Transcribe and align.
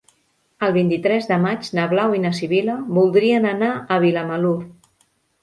El 0.67 0.71
vint-i-tres 0.77 1.27
de 1.31 1.37
maig 1.43 1.69
na 1.79 1.85
Blau 1.91 2.15
i 2.21 2.23
na 2.23 2.33
Sibil·la 2.39 2.79
voldrien 2.97 3.47
anar 3.53 3.69
a 3.75 4.01
Vilamalur. 4.07 4.57